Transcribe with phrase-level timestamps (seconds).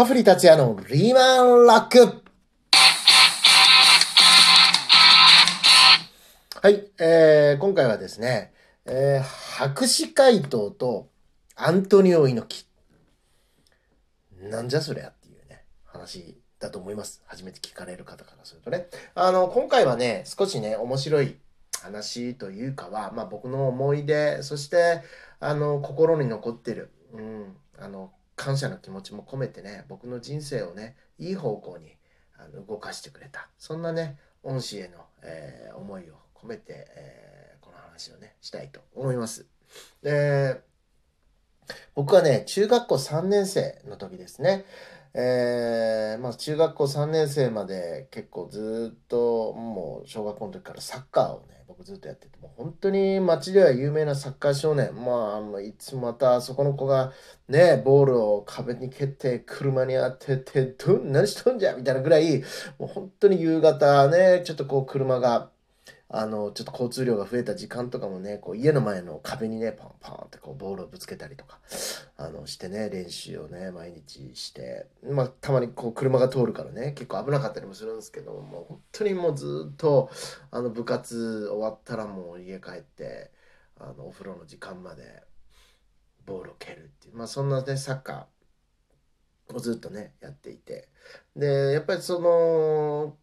[0.00, 2.22] ハフリ達也のリーマンラック
[6.62, 8.54] はい、えー、今回はですね、
[8.86, 11.10] えー、博士怪盗と
[11.54, 12.64] アントニオ猪
[14.40, 14.48] 木。
[14.48, 17.22] なんじゃそりゃっていうね、話だと思います。
[17.26, 18.86] 初めて聞かれる方からするとね。
[19.14, 21.36] あの、今回はね、少しね、面白い
[21.82, 25.02] 話というかは、まあ僕の思い出、そして、
[25.40, 31.94] あの、心に残ってる、うん、あの、感謝の気持ちも込めてね、僕の人生をね、いい方向に
[32.38, 33.50] あの動かしてくれた。
[33.58, 39.46] そんなね、恩師への、えー思いを込めて、えーこの話をね、したいと思います。
[40.02, 40.62] で、
[41.94, 44.64] 僕はね、中学校3年生の時ですね。
[45.14, 54.94] えーまあ中学校3年生まで結構ずっともう小学校の時からサッカーをね僕ずっとやっててもう本当に街では有名なサッカー少年。
[54.94, 57.12] まあいつもまたそこの子が
[57.48, 62.40] ねボールを壁に蹴って車に当ててどん何しとんじゃみたいなぐらい
[62.78, 65.50] もう本当に夕方ねちょっとこう車が
[66.12, 71.60] あのちょっと交通量が増えた時間とかもねこう家の前の壁にねパンパンってこうボールをぶつけたりとか
[72.16, 80.10] あのしてね練習をね毎日してまあたまにこう車が通るからね結構危なかったりもするんですけどもう本当にもうずっと
[80.50, 83.30] あの部活終わったらもう家帰って
[83.78, 85.22] あのお風呂の時間まで
[86.26, 90.88] ボールを蹴るっていうまあそんなねサッカーをずっとねやっていて。
[91.36, 93.16] でやっぱりその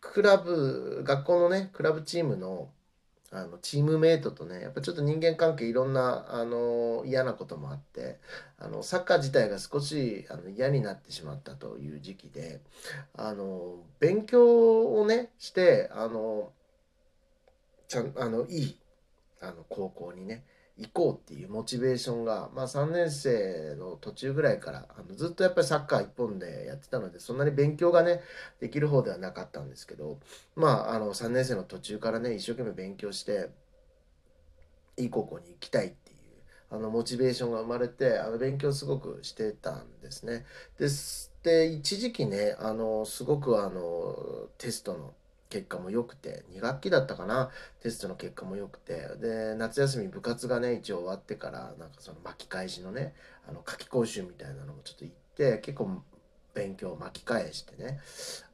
[0.00, 2.70] クラブ学校のねクラブチームの
[3.32, 8.18] あのチームメイトとねやっぱちょっと人間関係いろんなあの嫌なこともあって
[8.58, 12.60] あのサッカー自体が少しあの嫌になってしまったという時期で
[13.14, 16.50] あの勉強をねしてあの
[17.86, 18.76] ちゃんあのいい
[19.40, 20.42] あの高校にね
[20.80, 28.20] 行こうっていうモチベーションが、まあ、3年生の途中ぐらいからあのずっとやっぱりサッカー一本でやってたのでそんなに勉強がね
[28.60, 30.18] できる方ではなかったんですけど
[30.56, 33.50] まああの3年生の途中からね一生懸命勉強して
[34.96, 36.18] いい高校に行きたいっていう
[36.70, 40.46] あのモチベーションが生まれてあの勉強すごくしてたんですね。
[40.78, 45.14] ですで一時期ねあのすごくあのテストの
[45.50, 47.50] 結果も良くて2学期だったかな。
[47.82, 49.08] テストの結果も良くて。
[49.20, 53.14] で夏休み部活がね一応終わってからなんかその巻き返しのね
[53.46, 56.02] あの夏期講習みたいなのもちょっと行って結構
[56.54, 58.00] 勉強を巻き返してね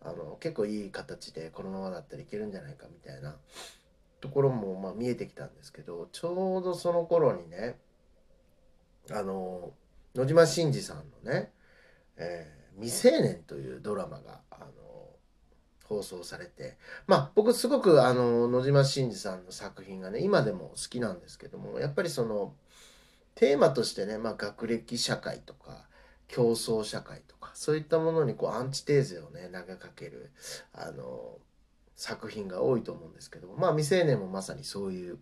[0.02, 3.36] あの結構いい形でこのままだったらいけるんじゃないかみたいな
[4.20, 7.78] ところもまあ見えてきたんですけどちょうどその頃にね
[9.10, 9.72] あの
[10.14, 11.52] 野島伸司さんのね
[12.16, 14.66] 「えー未成年」というドラマがあの
[15.88, 16.76] 放送されて。
[17.06, 22.54] まあ僕すごくあの野島伸司さんの作品がね今でも好きなんですけどもやっぱりその
[23.34, 25.86] テーマとしてね、まあ、学歴社会とか
[26.28, 30.30] 競争社会とかそういったものにこうアンチテーゼをね投げかける
[30.72, 31.38] あの
[31.94, 35.18] 作品が多いと思うんですけどもまあ未成年もまさにそういう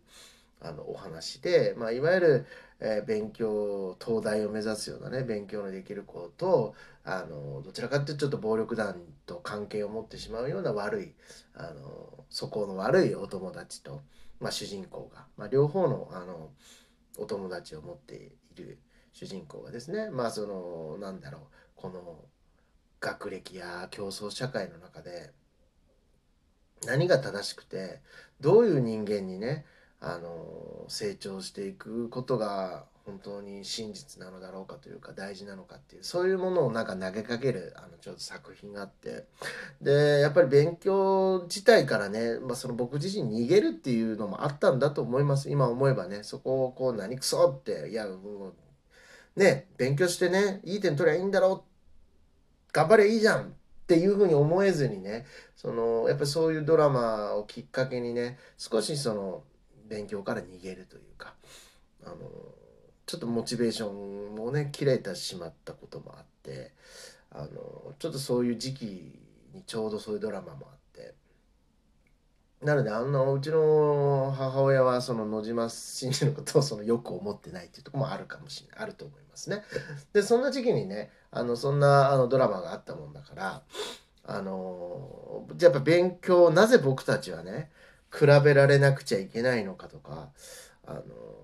[0.65, 2.47] あのお話で、まあ、いわゆる、
[2.85, 11.15] えー勉強東大を目指すようなね勉強のできる子とあのどちらかっていうとちょっと暴力団と関係を持ってしまうような悪い
[11.55, 14.03] あの素行の悪いお友達と、
[14.39, 16.51] まあ、主人公が、まあ、両方のあの
[17.17, 18.79] お友達を持っている
[19.13, 21.43] 主人公がですねまあそのなんだろう
[21.77, 22.25] この
[23.01, 25.33] 学歴や競争社会の中で
[26.87, 28.01] 何が正しくて
[28.41, 29.65] どういう人間にね
[30.07, 39.25] あの成長していくことが本当に真実なのだろうかというか大事なのかっていうそういうものをなんか投げかけるあのちょっと作品があって。
[39.81, 45.51] でやっぱり勉強自体からね、まあ、その僕自身逃げるっていうのもあったんだと思います。
[45.51, 48.53] 今思えばねそこをこう何くそっていやも
[49.37, 52.73] うね勉強してねいい点取りゃいいんだろう。
[52.73, 55.27] 頑張ればいいじゃんっていうふうに思えずにね
[55.57, 59.43] そのやっぱりそういうドラマをきっかけにね少しその
[59.89, 61.35] 勉強から逃げるというか
[62.05, 62.17] あの
[63.07, 66.73] ちょっとモチベーションもね切れてしまったこともあって
[67.31, 67.49] あの
[67.99, 68.85] ちょっとそういう時期
[69.53, 71.15] にちょうどそういうドラマもあって
[72.63, 79.63] なのであんなうちの母親はその野島真司のことをそのよく思ってないっていうとこもあるかもしれないあると思いますね。
[80.13, 83.63] でそんな時期にねあのそんなあのドラマがあったもんだから
[84.27, 87.71] あのじゃやっぱ勉強なぜ僕たちはね
[88.17, 90.29] 比べられなくちゃいけないのかとか
[90.87, 91.03] あの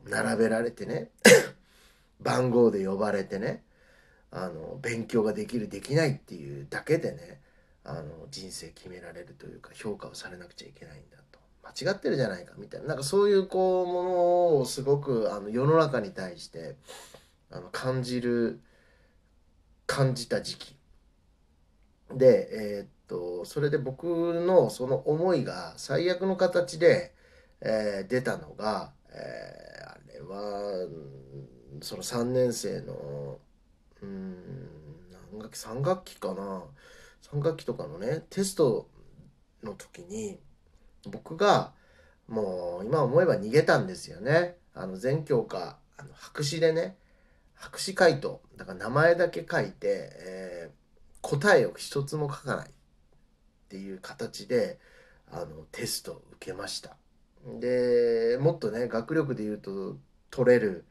[0.09, 1.11] 並べられてね
[2.21, 3.65] 番号で呼ばれてね
[4.31, 7.41] あの勉強ができるできないっていうだけでね
[7.85, 11.41] あの人生決められるというか評価をされなくちゃいけないんだと。
[11.63, 12.89] 間違ってるじゃないかみたいな。
[12.89, 16.77] なんかそういうこうものをすごくあの世の中に対して
[17.51, 18.61] あの感じる
[19.87, 20.77] 感じた時期。
[22.13, 27.13] で、えー、っと、それで僕のその思いが最悪の形で、
[27.61, 30.87] えー、出たのが、えー、あれは、
[31.83, 33.39] その3年生の、
[34.03, 34.37] うん、
[35.33, 36.63] 何学期 ?3 学期かな
[37.33, 38.89] ?3 学期とかのね、テスト
[39.65, 40.39] の時に、
[41.11, 41.73] 僕が、
[42.29, 44.57] もう今思えば逃げたんですよね。
[44.73, 46.97] あの全教科、あの白紙でね、
[47.57, 52.71] 白紙回答、だから名前だけ書いて、えー、答えを一つも書かない
[53.71, 54.81] っていう形で、
[55.31, 56.97] あのテストを受けました。
[57.61, 59.97] で、もっとね、学力で言うと
[60.33, 60.85] 取れる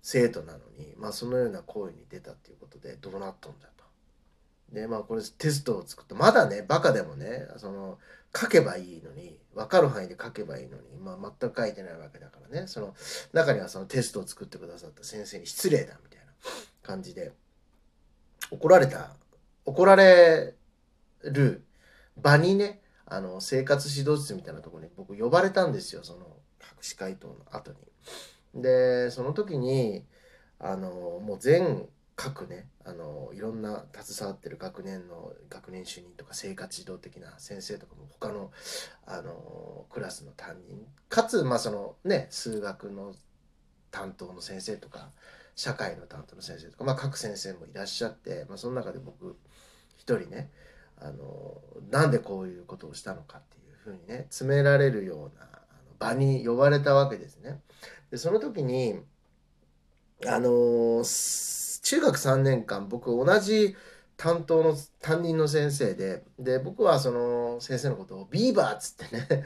[0.00, 3.84] 生徒なのに、まあそのような行為に出たっていうことで、どうなったんだと。
[4.72, 7.98] で、まあこれテストを作って、まだね、バカでもね、その、
[8.34, 12.94] 書けばいいのに、分かる範囲で書けばいいのに、まあ全く書いてないわけだからね、その、
[13.34, 16.32] 中にはそのテストを作ってくださった先生に失礼だみたいな
[16.82, 17.32] 感じで、
[18.50, 19.10] 怒られた、
[19.66, 20.54] 怒られ
[21.22, 21.64] る
[22.16, 27.72] 場にね、あの、生活指導室みたいなとこに僕呼ばれたんですよ、その、博士回答の後
[28.54, 28.62] に。
[28.62, 30.04] で、その時に、
[30.58, 31.88] あの、もう全
[32.18, 38.50] 各ね、あの、いろんな携わってる学年の学年主任とか生活指導的な先生とかも他の、
[39.06, 43.14] あの、クラスの担任、かつ、まあそのね、数学の
[43.92, 45.10] 担当の先生とか、
[45.54, 49.36] 社会の担当の先生とか、まあ各先生もいらっしゃって、まあその中で僕
[49.96, 50.50] 一人ね、
[51.00, 51.60] あの
[51.90, 55.48] なんでこういうことをしたのかっていうふうにね詰められるような
[55.98, 57.60] 場に呼ばれたわけですね。
[58.10, 59.00] でその時に
[60.26, 63.76] あの中学3年間僕同じ
[64.16, 69.44] 担当の担任の先生でで僕はその先生のことをビーバーっつってね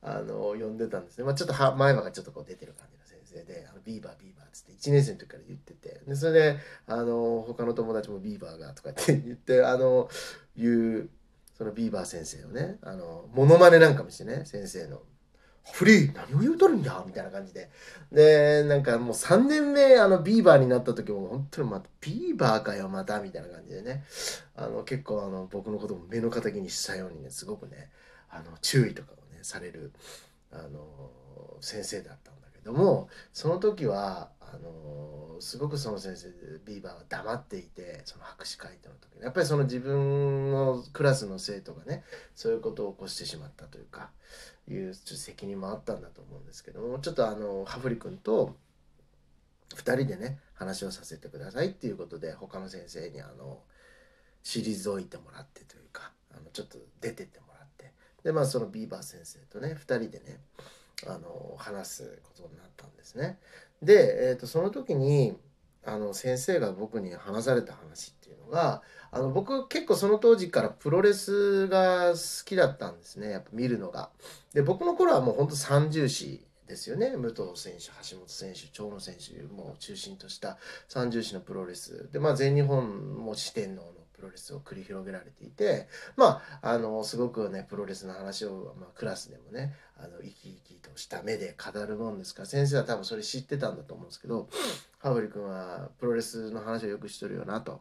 [0.00, 3.01] あの呼んでたんですね、まあ、ちょっと前歯がちょっとこう出てる感じ
[3.32, 6.56] 生であのビーバービーバーっつって1年生の時から言っててでそれで
[6.86, 10.08] あの他の友達もビーバーがとかって言ってあの
[10.56, 11.08] いう
[11.56, 15.02] そのビーバー先生をねあのモノマネなんかもしてね先生の
[15.70, 17.70] フリー何を言うとるんやみたいな感じで。
[18.10, 24.02] で、なんかもう3年目、あの、ビーバーになった時も、本当にまた、ビーバーかよ、また、みたいな感じでね。
[24.56, 27.90] あの、結構、あの、僕のことも目の敵にしたようにね、すごくね、
[28.28, 29.92] あの、注意とかをね、される、
[30.50, 30.88] あの、
[31.60, 36.28] 先生だったんども、その時は、あのすごくその先生
[36.66, 42.04] ビーバーは黙っていてその博士会答の時やっぱりその自分のクラスの生徒がね
[42.34, 44.10] そういうことを起こしてしまったというか
[44.68, 48.54] いう責任もあったんだと思うんですけどもちょっとあのハフリ君と
[49.74, 53.60] 2人でね話をさせてくださいっていうことで他の先生にあの
[54.44, 57.92] 退いてもらってというかあのちょっと出てってもらって
[58.22, 60.40] でまあそのビーバー先生とね2人でね
[61.06, 63.38] あの話すことになったんですね。
[63.82, 65.36] で、えーと、その時に
[65.84, 74.10] あの先生が僕に話された話っていうのがあの僕結構その当時からプロレスが好きだったんですねやっぱ見るのが。
[74.54, 80.56] で僕の頃はもうほんと三重視ですよね武藤選手橋本選手長野選手も中心とした
[80.88, 90.34] 三重視のプロレスで、まあ、全日本も四天王のプロレスを繰り広げられていてまああのすごくねプロレスの話を、まあ、クラスでもねあの生き
[90.64, 94.48] 生きとした目で語るもんですから先生は多分それ知ってたんだと思うんですけど
[95.00, 97.80] 羽織君はプロレスの話をよくしとるよなと。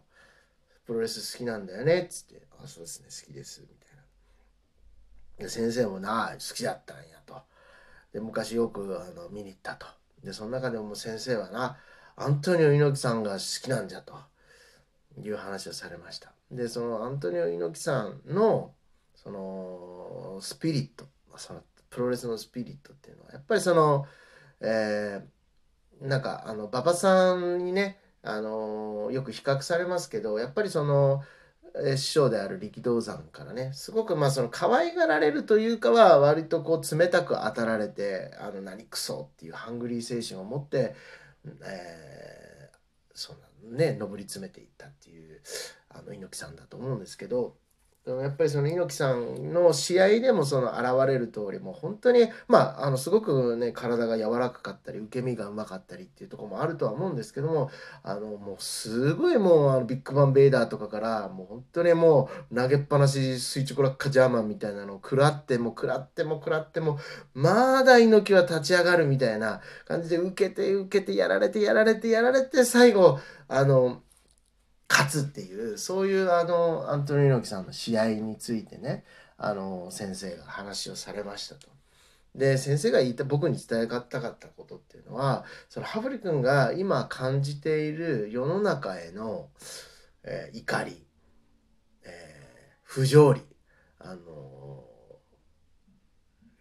[0.88, 4.04] プロレス好きなんだよねっつって「あそうですね好きです」みたいな。
[5.46, 7.40] で先生もな好きだったんやと。
[8.12, 9.86] で昔よくあの見に行ったと。
[10.24, 11.78] でその中でも先生はな
[12.16, 14.31] アントニオ猪木さんが好きなんじゃと。
[15.20, 16.32] いう話をされました。
[16.52, 18.72] でそのアントニオ猪木さんの
[19.16, 21.06] そのスピリット
[21.38, 24.06] そのプロレスのスピリットっていうのはやっぱりその、
[24.62, 31.24] えー、なんかあの馬場さんにねあのよく比較されますけどやっぱりその、
[31.96, 40.96] 師匠である力道山からねすごくまあその可愛がられるというかは割とこう冷たく当たられてあの何クソっていうハングリー精神を持って、
[41.64, 42.51] えー、
[43.22, 45.42] そんなね上り詰めていったっていう
[45.90, 47.56] あの猪木さんだと思うんですけど
[48.04, 57.70] やっぱりその猪木さんの試合でもその現れる通りもう本当にまああのすごくね体が柔らかかったり受け身がうまかったりっていうとこもあるとは思うんですけども
[58.02, 66.98] あのもうすごいもうあのビッグバンベイダーとかからもう本当にもう投げっぱなし垂直落下ジャーマンみたいなのを食らっても食らっても食らっても
[67.36, 74.02] まだ猪木は立ち上がるみたいな感じで受けて受けてやられてやられてやられて最後あの
[74.92, 79.04] 勝つっていうそういうあのアントニオ猪木さんの試合についてね
[79.38, 81.68] あの先生が話をされましたと。
[82.36, 89.50] で先生が言った僕に伝えたかったことっていうのはその羽振君が今感じている世の中への、
[90.24, 91.06] えー、怒り
[92.04, 93.42] えー、不条理、
[94.00, 94.84] あの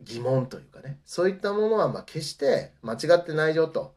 [0.01, 3.95] 疑問というかね、そういったものはまあ決して間違ってないよと、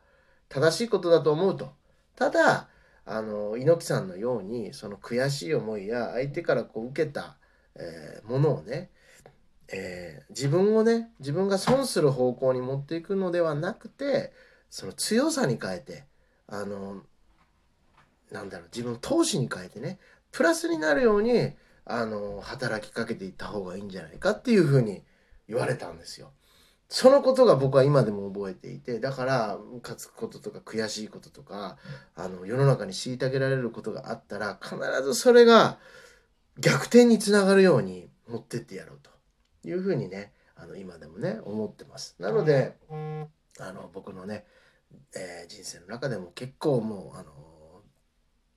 [0.50, 1.74] 正しいことだと思うと。
[2.16, 2.70] ただ、
[3.06, 7.38] あの、猪木さんのように、その悔しい思いや相手からこう受けた、
[7.76, 8.92] えー、ものをね、
[9.68, 14.32] えー、自分をね、自分が損する方向に持っていくのではなくて、
[14.70, 16.06] その強さに変えて、
[16.48, 17.04] あの、
[18.32, 20.00] なんだろう、自分を投資に変えてね、
[20.32, 21.52] プラスになるように、
[21.86, 25.04] あの、働きかけていった方がいいんじゃないかっていうふうに
[25.48, 26.32] 言われたんですよ。
[26.90, 31.78] そのことが僕は今でも覚えていて、だから、ムカつくこととか悔しいこととか、
[32.16, 35.80] あの、世の中に虐げられることがあったら、必ずそれが
[36.60, 39.10] 逆転につながるように持ってってやろうと
[39.68, 42.16] いうふうにね、あの、今でもね、思ってます。
[42.20, 42.78] なので、
[43.60, 44.46] あの、僕のね、
[45.16, 47.32] えー、人生の中でも結構もう、あの、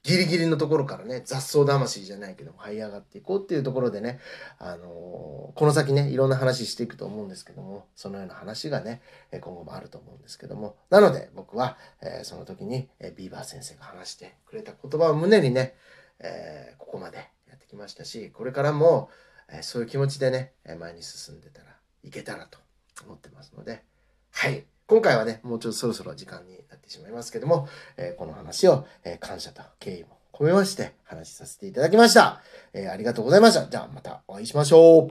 [0.07, 4.21] ギリギリのところからね、雑草魂じゃないけども、這い上がっていこうっていうところでね、
[4.61, 15.75] あのー、この先ね、いろんな話していくと思うんですけども、そのような話がね、今後もあると思うんですけども、なので僕は、えー、その時に、えビーバー先生が話してくれた言葉を胸にね、
[16.21, 19.11] えー、ここまでやってきましたし、これからも、
[19.49, 22.61] えそういう気持ちでね、前に進んでたらいけたらと
[23.05, 23.83] 思ってますので、
[24.31, 24.65] はい。
[24.89, 32.41] 今回はね、もうちょっとそろそろ時間になってしまいますけども、えー、この話を、えー、感謝と敬意も込めまして話しさせていただきました。
[32.73, 33.67] えー、ありがとうございました。
[33.67, 35.09] じゃあまたお会いしましょ